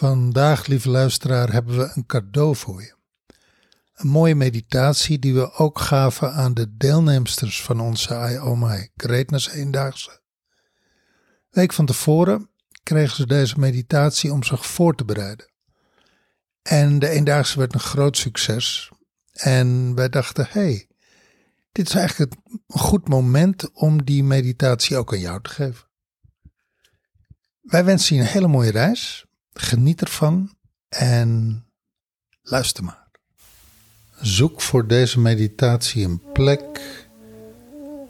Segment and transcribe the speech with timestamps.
[0.00, 2.94] Vandaag, lieve luisteraar, hebben we een cadeau voor je.
[3.94, 9.48] Een mooie meditatie die we ook gaven aan de deelnemsters van onze I Oh Greatness
[9.48, 10.20] Eendaagse.
[11.50, 12.50] Week van tevoren
[12.82, 15.52] kregen ze deze meditatie om zich voor te bereiden.
[16.62, 18.90] En de Eendaagse werd een groot succes.
[19.32, 20.88] En wij dachten, hé, hey,
[21.72, 25.88] dit is eigenlijk een goed moment om die meditatie ook aan jou te geven.
[27.60, 29.28] Wij wensen je een hele mooie reis.
[29.52, 30.50] Geniet ervan
[30.88, 31.64] en
[32.42, 33.08] luister maar.
[34.20, 36.80] Zoek voor deze meditatie een plek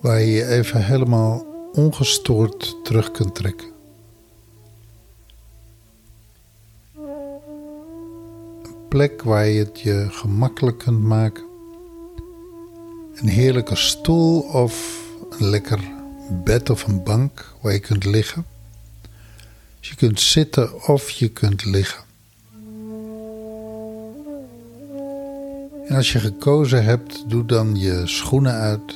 [0.00, 3.68] waar je je even helemaal ongestoord terug kunt trekken.
[8.62, 11.44] Een plek waar je het je gemakkelijk kunt maken.
[13.14, 15.80] Een heerlijke stoel of een lekker
[16.44, 18.46] bed of een bank waar je kunt liggen.
[19.80, 22.04] Je kunt zitten of je kunt liggen.
[25.90, 28.94] En als je gekozen hebt, doe dan je schoenen uit.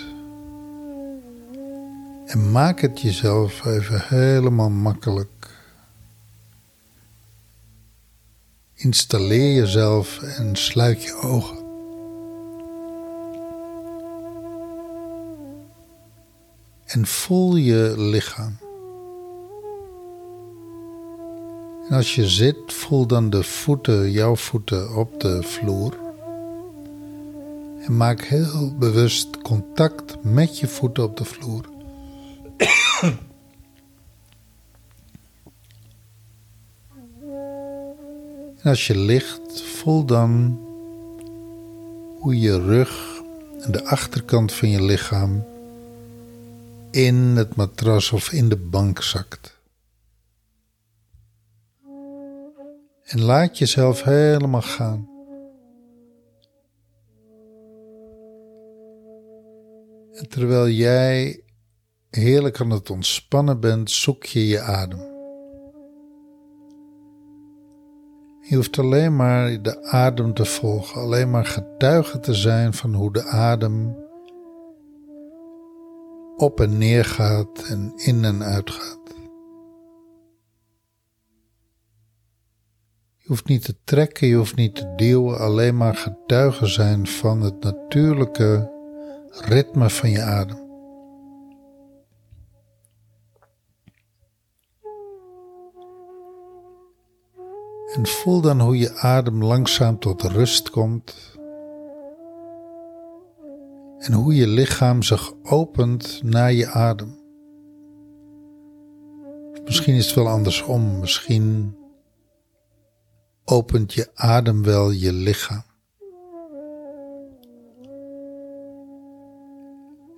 [2.27, 5.29] En maak het jezelf even helemaal makkelijk.
[8.75, 11.63] Installeer jezelf en sluit je ogen.
[16.85, 18.64] En voel je lichaam.
[21.89, 25.97] En als je zit, voel dan de voeten, jouw voeten op de vloer.
[27.81, 31.65] En maak heel bewust contact met je voeten op de vloer.
[38.61, 40.61] en als je ligt, voel dan
[42.19, 43.23] hoe je rug
[43.61, 45.45] en de achterkant van je lichaam
[46.91, 49.54] in het matras of in de bank zakt.
[53.15, 55.09] En laat jezelf helemaal gaan.
[60.13, 61.43] En terwijl jij
[62.11, 64.99] heerlijk aan het ontspannen bent, zoek je je adem.
[68.41, 73.13] Je hoeft alleen maar de adem te volgen, alleen maar getuige te zijn van hoe
[73.13, 73.97] de adem
[76.37, 79.04] op en neer gaat en in en uit gaat.
[83.25, 87.41] Je hoeft niet te trekken, je hoeft niet te duwen, alleen maar getuige zijn van
[87.41, 88.71] het natuurlijke
[89.31, 90.59] ritme van je adem.
[97.95, 101.39] En voel dan hoe je adem langzaam tot rust komt.
[103.99, 107.19] En hoe je lichaam zich opent naar je adem.
[109.65, 110.99] Misschien is het wel andersom.
[110.99, 111.75] Misschien
[113.45, 115.63] opent je adem wel je lichaam.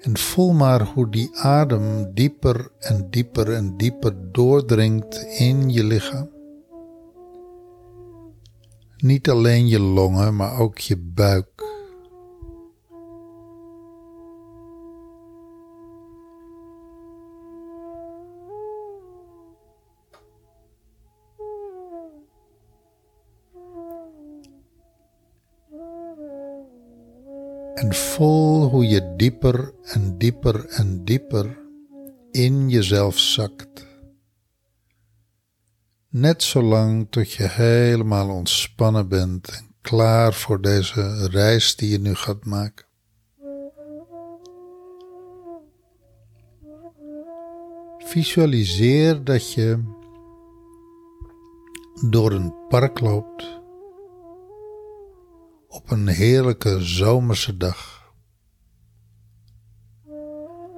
[0.00, 6.30] En voel maar hoe die adem dieper en dieper en dieper doordringt in je lichaam.
[8.96, 11.65] Niet alleen je longen, maar ook je buik.
[27.96, 31.58] Voel hoe je dieper en dieper en dieper
[32.30, 33.86] in jezelf zakt.
[36.08, 42.14] Net zolang tot je helemaal ontspannen bent en klaar voor deze reis die je nu
[42.14, 42.84] gaat maken.
[47.98, 49.82] Visualiseer dat je
[52.10, 53.55] door een park loopt
[55.86, 58.10] op een heerlijke zomerse dag.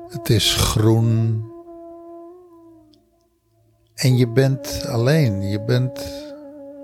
[0.08, 1.44] Het is groen
[3.94, 5.42] en je bent alleen.
[5.42, 6.06] Je bent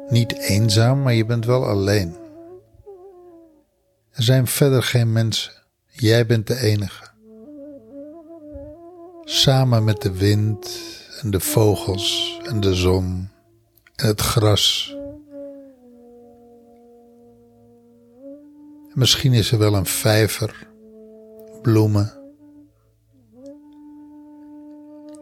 [0.08, 2.16] niet eenzaam, maar je bent wel alleen.
[4.10, 5.52] Er zijn verder geen mensen.
[5.86, 7.04] Jij bent de enige.
[9.24, 10.80] Samen met de wind
[11.20, 13.30] en de vogels en de zon
[13.94, 14.96] en het gras
[18.94, 20.68] Misschien is er wel een vijver,
[21.62, 22.22] bloemen.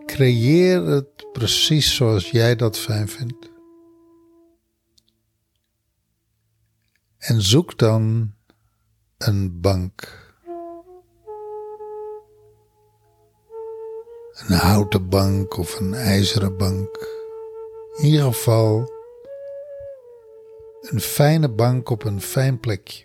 [0.07, 3.51] Creëer het precies zoals jij dat fijn vindt.
[7.19, 8.35] En zoek dan
[9.19, 10.21] een bank.
[14.33, 17.09] Een houten bank of een ijzeren bank.
[17.97, 18.91] In ieder geval
[20.83, 23.05] Een fijne bank op een fijn plekje.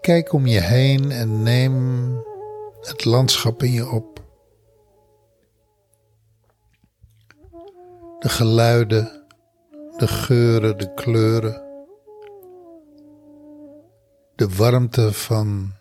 [0.00, 2.06] Kijk om je heen en neem
[2.80, 4.24] het landschap in je op.
[8.18, 9.24] De geluiden,
[9.96, 11.64] de geuren, de kleuren.
[14.34, 15.72] De warmte van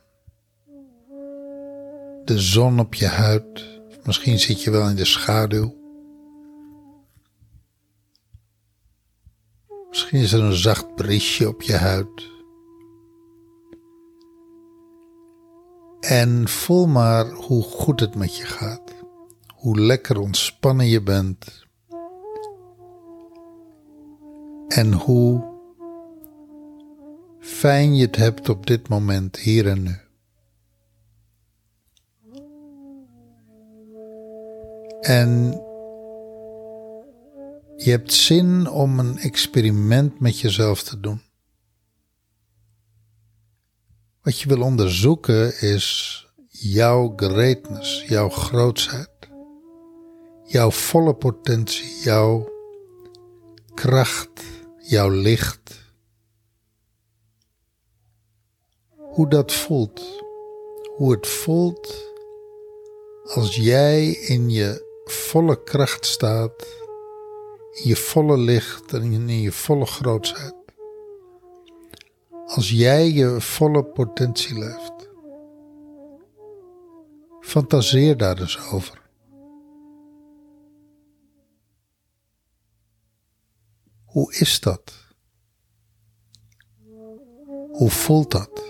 [2.23, 3.79] de zon op je huid.
[4.03, 5.75] Misschien zit je wel in de schaduw.
[9.89, 12.33] Misschien is er een zacht briesje op je huid.
[16.07, 18.93] En voel maar hoe goed het met je gaat.
[19.55, 21.65] Hoe lekker ontspannen je bent.
[24.67, 25.43] En hoe
[27.39, 29.97] fijn je het hebt op dit moment, hier en nu.
[35.01, 35.61] En
[37.75, 41.21] je hebt zin om een experiment met jezelf te doen.
[44.25, 46.19] Wat je wil onderzoeken is
[46.49, 49.09] jouw greatness, jouw grootsheid,
[50.43, 52.49] jouw volle potentie, jouw
[53.73, 54.43] kracht,
[54.77, 55.93] jouw licht.
[58.95, 60.01] Hoe dat voelt,
[60.95, 62.11] hoe het voelt
[63.23, 66.67] als jij in je volle kracht staat,
[67.71, 70.64] in je volle licht en in je volle grootsheid.
[72.45, 75.09] Als jij je volle potentie leeft.
[77.39, 79.01] Fantaseer daar dus over.
[84.05, 84.93] Hoe is dat?
[87.71, 88.63] Hoe voelt dat?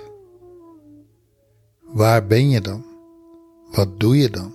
[1.81, 2.85] Waar ben je dan?
[3.71, 4.53] Wat doe je dan?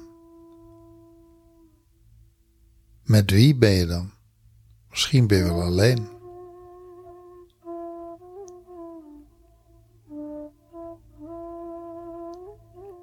[3.02, 4.10] Met wie ben je dan?
[4.90, 6.19] Misschien ben je wel alleen.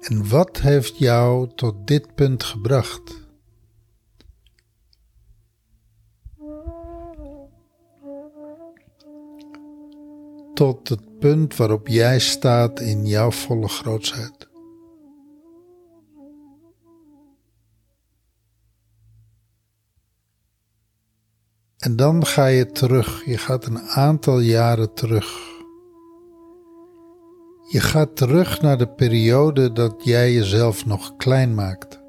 [0.08, 3.26] En wat heeft jou tot dit punt gebracht?
[10.54, 14.48] Tot het punt waarop jij staat in jouw volle grootsheid.
[21.78, 25.57] En dan ga je terug, je gaat een aantal jaren terug.
[27.70, 32.00] Je gaat terug naar de periode dat jij jezelf nog klein maakt.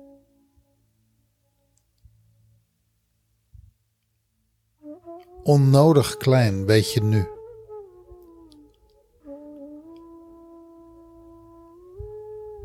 [5.43, 7.27] Onnodig klein, weet je nu.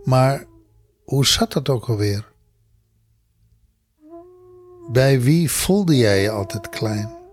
[0.04, 0.46] Maar
[1.04, 2.32] hoe zat het ook alweer?
[4.92, 7.23] Bij wie voelde jij je altijd klein?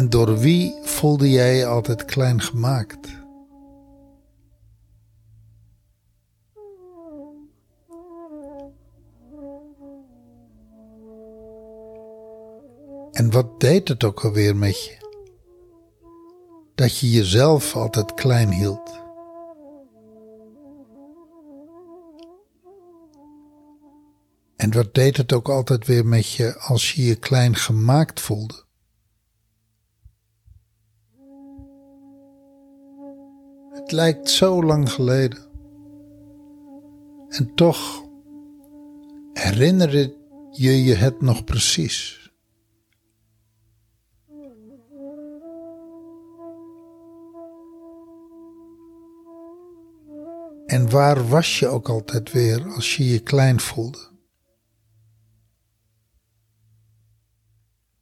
[0.00, 3.08] En door wie voelde jij je altijd klein gemaakt?
[13.12, 14.96] En wat deed het ook alweer met je?
[16.74, 19.00] Dat je jezelf altijd klein hield.
[24.56, 28.68] En wat deed het ook altijd weer met je als je je klein gemaakt voelde?
[33.92, 35.38] Lijkt zo lang geleden.
[37.28, 38.04] En toch
[39.32, 40.12] herinner
[40.50, 42.20] je je het nog precies.
[50.66, 54.08] En waar was je ook altijd weer als je je klein voelde?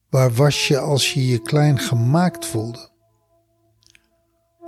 [0.08, 2.90] Waar was je als je je klein gemaakt voelde?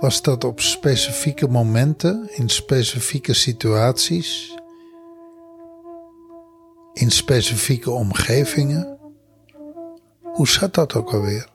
[0.01, 4.57] Was dat op specifieke momenten, in specifieke situaties,
[6.93, 8.99] in specifieke omgevingen?
[10.21, 11.49] Hoe zat dat ook alweer?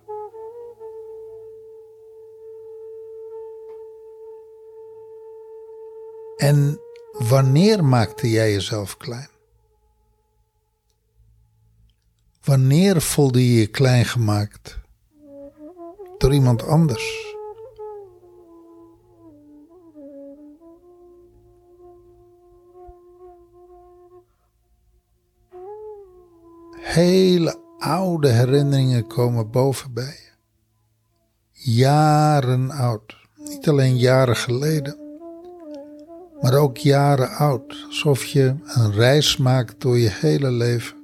[6.37, 6.81] En
[7.13, 9.29] wanneer maakte jij jezelf klein?
[12.45, 14.79] Wanneer voelde je je klein gemaakt
[16.19, 17.26] door iemand anders?
[26.97, 30.31] Hele oude herinneringen komen boven bij je.
[31.73, 33.17] Jaren oud.
[33.37, 34.97] Niet alleen jaren geleden,
[36.41, 40.97] maar ook jaren oud, alsof je een reis maakt door je hele leven.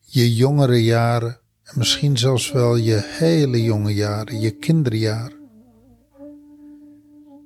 [0.00, 5.38] Je jongere jaren en misschien zelfs wel je hele jonge jaren, je kinderjaren.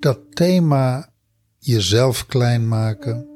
[0.00, 1.12] Dat thema
[1.58, 3.29] jezelf klein maken,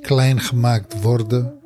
[0.00, 1.60] klein gemaakt worden,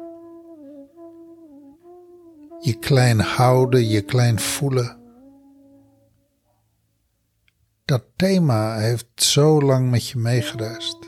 [2.59, 5.01] je klein houden, je klein voelen.
[7.85, 10.99] Dat thema heeft zo lang met je meegereisd.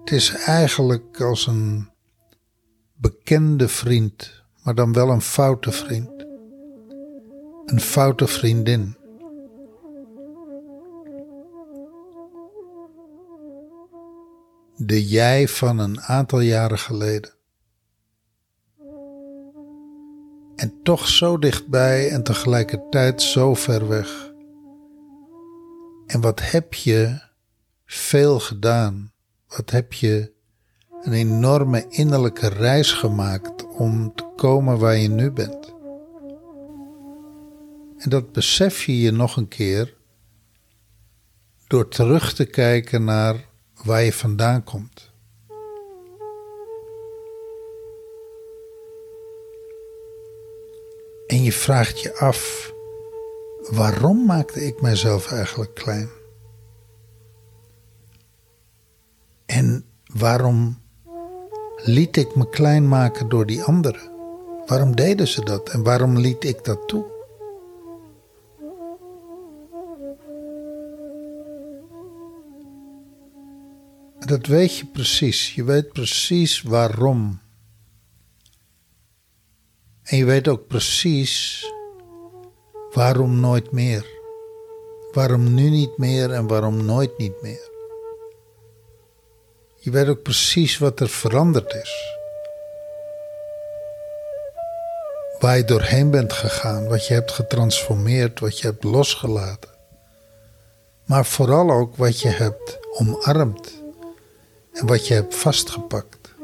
[0.00, 1.90] Het is eigenlijk als een
[2.94, 6.26] bekende vriend, maar dan wel een foute vriend.
[7.64, 8.96] Een foute vriendin.
[14.76, 17.32] De jij van een aantal jaren geleden.
[20.56, 24.32] En toch zo dichtbij en tegelijkertijd zo ver weg.
[26.06, 27.20] En wat heb je
[27.84, 29.12] veel gedaan?
[29.48, 30.32] Wat heb je
[31.02, 35.74] een enorme innerlijke reis gemaakt om te komen waar je nu bent?
[37.98, 39.96] En dat besef je je nog een keer
[41.66, 43.50] door terug te kijken naar
[43.84, 45.10] waar je vandaan komt.
[51.26, 52.72] En je vraagt je af,
[53.70, 56.10] waarom maakte ik mijzelf eigenlijk klein?
[59.46, 59.84] En
[60.14, 60.78] waarom
[61.76, 64.10] liet ik me klein maken door die anderen?
[64.66, 67.04] Waarom deden ze dat en waarom liet ik dat toe?
[74.32, 75.54] Dat weet je precies.
[75.54, 77.40] Je weet precies waarom.
[80.02, 81.64] En je weet ook precies
[82.92, 84.06] waarom nooit meer.
[85.10, 87.70] Waarom nu niet meer en waarom nooit niet meer.
[89.76, 92.18] Je weet ook precies wat er veranderd is.
[95.38, 99.70] Waar je doorheen bent gegaan, wat je hebt getransformeerd, wat je hebt losgelaten.
[101.04, 103.81] Maar vooral ook wat je hebt omarmd
[104.72, 106.34] en wat je hebt vastgepakt.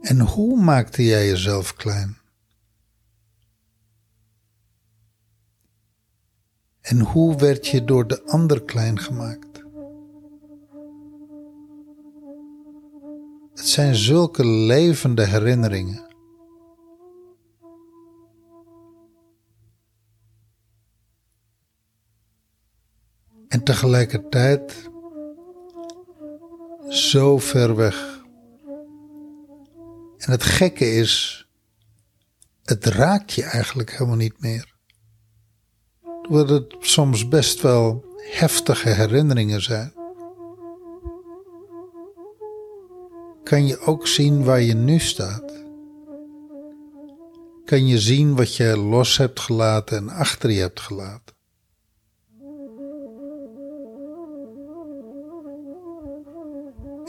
[0.00, 2.16] En hoe maakte jij jezelf klein?
[6.80, 9.62] En hoe werd je door de ander klein gemaakt?
[13.54, 16.11] Het zijn zulke levende herinneringen.
[23.64, 24.90] Tegelijkertijd
[26.88, 28.20] zo ver weg.
[30.16, 31.46] En het gekke is,
[32.62, 34.74] het raakt je eigenlijk helemaal niet meer.
[36.28, 39.92] Doordat het soms best wel heftige herinneringen zijn.
[43.42, 45.64] Kan je ook zien waar je nu staat.
[47.64, 51.31] Kan je zien wat je los hebt gelaten en achter je hebt gelaten.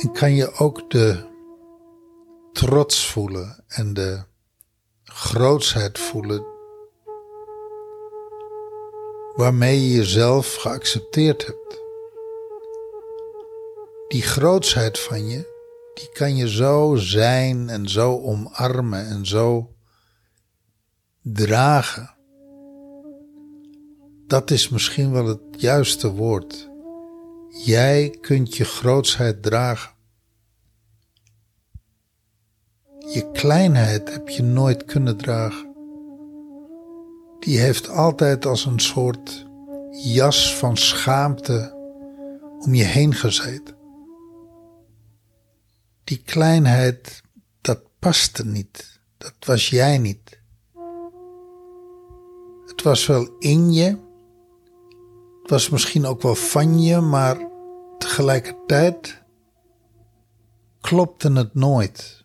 [0.03, 1.25] En kan je ook de
[2.51, 4.23] trots voelen en de
[5.03, 6.45] grootsheid voelen
[9.35, 11.81] waarmee je jezelf geaccepteerd hebt.
[14.07, 15.51] Die grootsheid van je,
[15.93, 19.73] die kan je zo zijn en zo omarmen en zo
[21.21, 22.15] dragen.
[24.27, 26.69] Dat is misschien wel het juiste woord.
[27.49, 29.92] Jij kunt je grootsheid dragen.
[33.13, 35.75] Je kleinheid heb je nooit kunnen dragen.
[37.39, 39.45] Die heeft altijd als een soort
[39.91, 41.75] jas van schaamte
[42.59, 43.75] om je heen gezeten.
[46.03, 47.21] Die kleinheid,
[47.61, 48.99] dat paste niet.
[49.17, 50.39] Dat was jij niet.
[52.65, 53.97] Het was wel in je.
[55.41, 57.49] Het was misschien ook wel van je, maar
[57.97, 59.23] tegelijkertijd
[60.81, 62.22] klopte het nooit.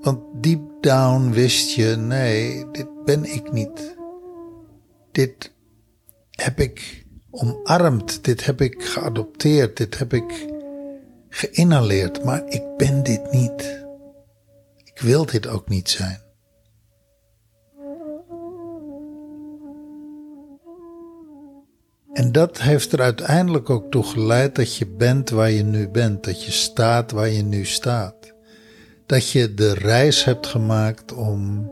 [0.00, 3.96] Want deep down wist je, nee, dit ben ik niet.
[5.12, 5.52] Dit
[6.30, 10.46] heb ik omarmd, dit heb ik geadopteerd, dit heb ik
[11.28, 13.84] geïnhaleerd, maar ik ben dit niet.
[14.84, 16.20] Ik wil dit ook niet zijn.
[22.12, 26.24] En dat heeft er uiteindelijk ook toe geleid dat je bent waar je nu bent,
[26.24, 28.34] dat je staat waar je nu staat.
[29.10, 31.70] Dat je de reis hebt gemaakt om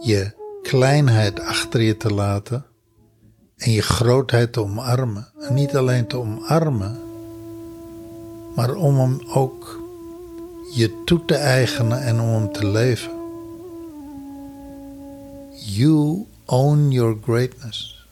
[0.00, 0.30] je
[0.62, 2.64] kleinheid achter je te laten
[3.56, 5.28] en je grootheid te omarmen.
[5.38, 6.98] En niet alleen te omarmen,
[8.56, 9.80] maar om hem ook
[10.72, 13.12] je toe te eigenen en om hem te leven.
[15.52, 18.06] You own your greatness.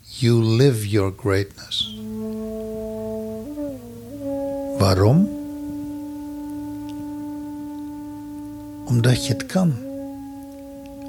[0.00, 1.98] You live your greatness.
[4.78, 5.35] Waarom?
[8.86, 9.74] Omdat je het kan.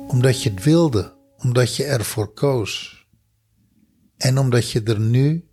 [0.08, 1.14] Omdat je het wilde.
[1.38, 3.06] Omdat je ervoor koos.
[4.18, 5.48] En omdat je er nu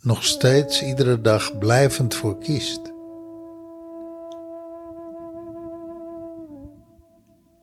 [0.00, 2.80] nog steeds iedere dag blijvend voor kiest.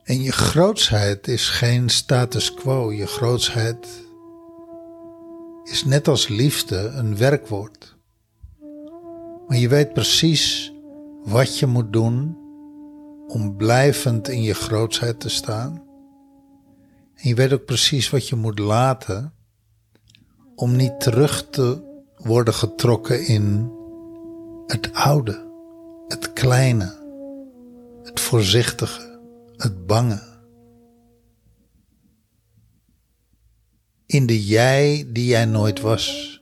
[0.02, 2.92] En je grootsheid is geen status quo.
[2.92, 3.88] Je grootsheid
[5.64, 7.96] is net als liefde een werkwoord.
[9.48, 10.72] Maar je weet precies
[11.24, 12.36] wat je moet doen
[13.28, 15.82] om blijvend in je grootsheid te staan.
[17.14, 19.32] En je weet ook precies wat je moet laten
[20.54, 21.82] om niet terug te
[22.16, 23.72] worden getrokken in
[24.66, 25.46] het oude,
[26.08, 26.96] het kleine,
[28.02, 29.20] het voorzichtige,
[29.56, 30.22] het bange.
[34.06, 36.36] In de jij die jij nooit was.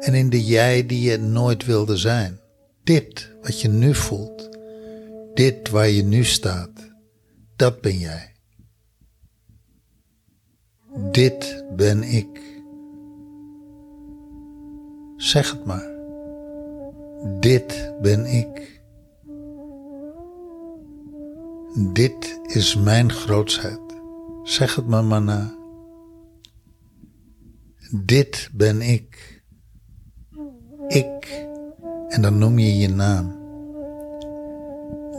[0.00, 2.40] En in de jij die je nooit wilde zijn.
[2.84, 4.53] Dit wat je nu voelt.
[5.34, 6.92] Dit waar je nu staat.
[7.56, 8.34] Dat ben jij.
[11.10, 12.62] Dit ben ik.
[15.16, 15.92] Zeg het maar.
[17.40, 18.82] Dit ben ik.
[21.92, 23.80] Dit is mijn grootsheid.
[24.42, 25.56] Zeg het maar maar na.
[28.04, 29.42] Dit ben ik.
[30.88, 31.46] Ik.
[32.08, 33.43] En dan noem je je naam.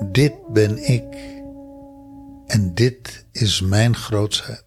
[0.03, 1.33] Dit ben ik.
[2.45, 4.63] En dit is mijn grootsheid.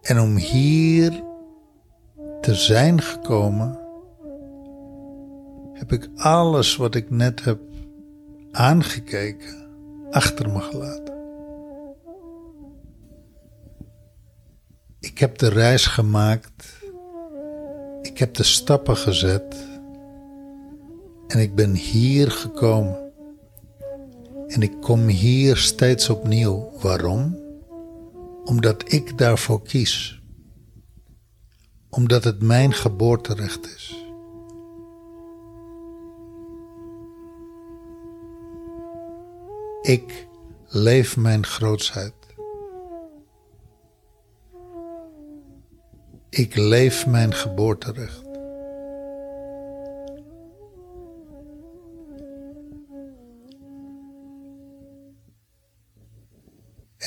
[0.00, 1.22] En om hier
[2.40, 3.78] te zijn gekomen,
[5.72, 7.60] heb ik alles wat ik net heb
[8.52, 9.68] aangekeken
[10.10, 11.18] achter me gelaten.
[15.00, 16.80] Ik heb de reis gemaakt,
[18.02, 19.69] ik heb de stappen gezet
[21.30, 23.12] en ik ben hier gekomen.
[24.46, 26.70] En ik kom hier steeds opnieuw.
[26.80, 27.38] Waarom?
[28.44, 30.22] Omdat ik daarvoor kies.
[31.90, 34.04] Omdat het mijn geboorterecht is.
[39.82, 40.28] Ik
[40.68, 42.14] leef mijn grootsheid.
[46.28, 48.29] Ik leef mijn geboorterecht.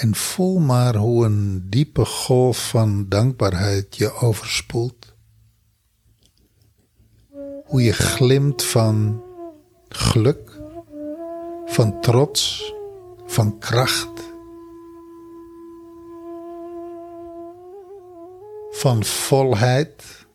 [0.04, 5.13] En voel maar hoe een diepe golf van dankbaarheid je overspoelt.
[7.66, 9.24] Hoe je glimt van
[9.89, 10.62] geluk,
[11.66, 12.74] van trots,
[13.26, 14.32] van kracht.
[18.72, 20.26] Van volheid.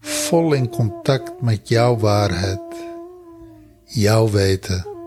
[0.00, 2.76] Vol in contact met jouw waarheid,
[3.84, 4.97] jouw weten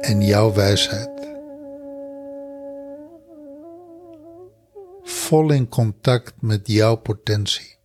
[0.00, 1.10] en jouw wijsheid.
[5.02, 7.76] Vol in contact met jouw potentie.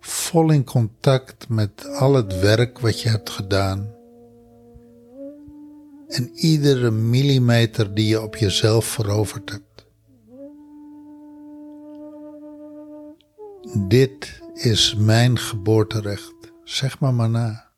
[0.00, 3.94] Vol in contact met al het werk wat je hebt gedaan.
[6.08, 9.86] En iedere millimeter die je op jezelf veroverd hebt.
[13.88, 16.34] Dit is mijn geboorterecht.
[16.64, 17.70] Zeg maar maar na.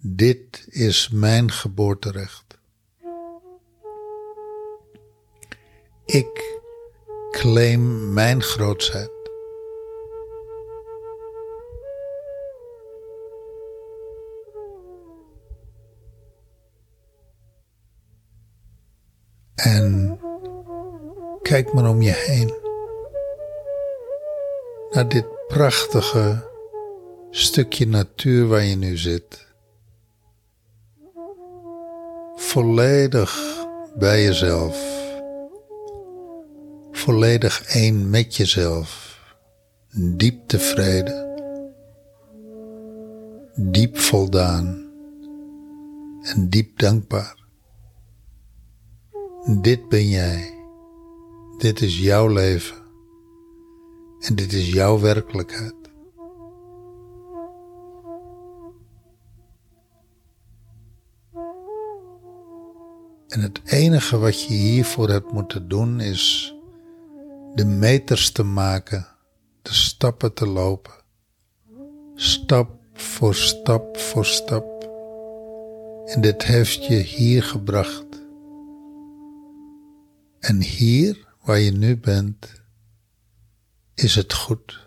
[0.00, 2.58] Dit is mijn geboorterecht.
[6.04, 6.60] Ik
[7.30, 9.12] claim mijn grootsheid.
[19.54, 20.18] En
[21.42, 22.63] kijk maar om je heen
[24.94, 26.50] naar dit prachtige
[27.30, 29.46] stukje natuur waar je nu zit.
[32.36, 33.64] Volledig
[33.98, 34.92] bij jezelf.
[36.90, 39.18] Volledig één met jezelf.
[40.16, 41.36] diep tevreden,
[43.54, 44.90] diep voldaan
[46.22, 47.42] en diep dankbaar.
[49.60, 50.54] Dit ben jij,
[51.58, 52.83] dit is jouw leven
[54.24, 55.74] en dit is jouw werkelijkheid.
[63.28, 66.54] En het enige wat je hiervoor hebt moeten doen is
[67.54, 69.06] de meters te maken,
[69.62, 70.92] de stappen te lopen.
[72.14, 74.88] Stap voor stap voor stap.
[76.04, 78.06] En dit heeft je hier gebracht.
[80.38, 82.63] En hier, waar je nu bent,
[83.94, 84.82] is het goed.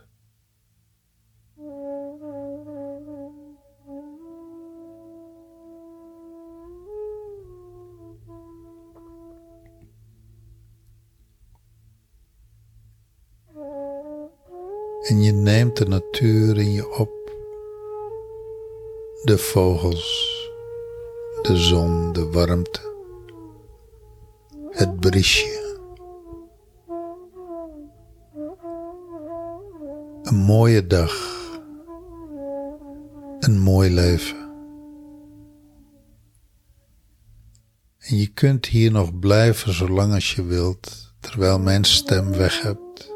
[15.07, 17.15] En je neemt de natuur in je op.
[19.23, 20.51] De vogels,
[21.41, 22.81] de zon, de warmte,
[24.69, 25.66] het briesje.
[30.27, 31.13] Een mooie dag,
[33.39, 34.37] een mooi leven.
[37.97, 43.11] En je kunt hier nog blijven zolang als je wilt, terwijl mijn stem weg hebt.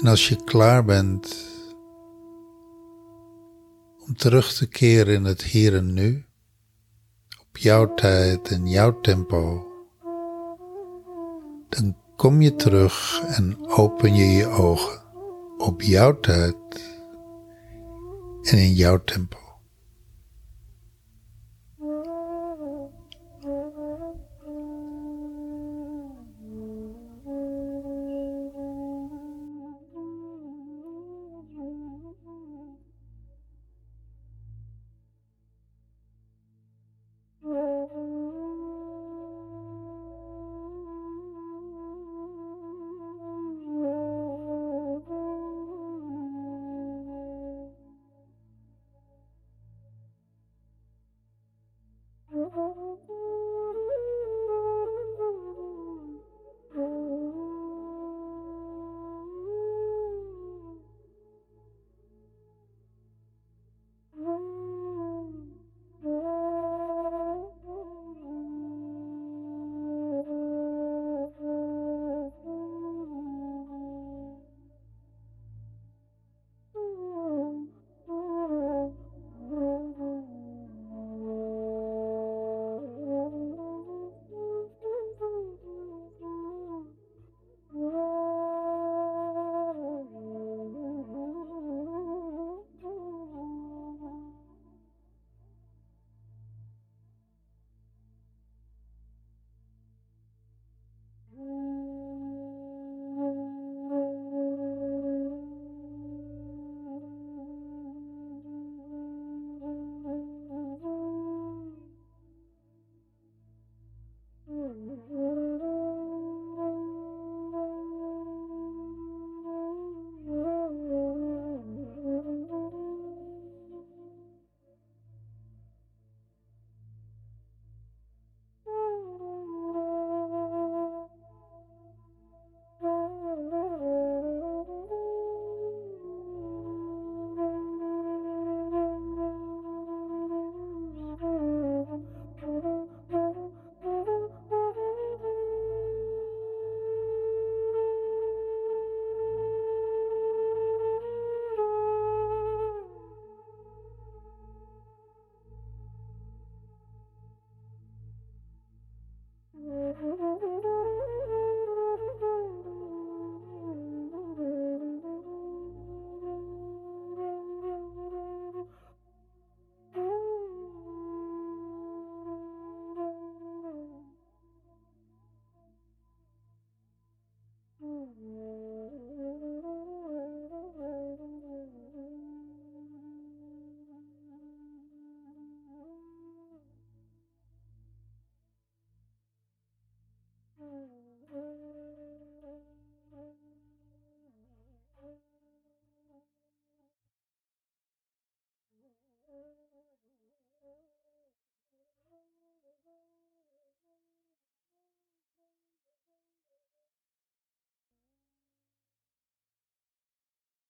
[0.00, 1.46] En als je klaar bent
[4.06, 6.26] om terug te keren in het hier en nu,
[7.40, 9.66] op jouw tijd en jouw tempo,
[11.68, 15.02] dan kom je terug en open je je ogen
[15.58, 16.56] op jouw tijd
[18.42, 19.43] en in jouw tempo.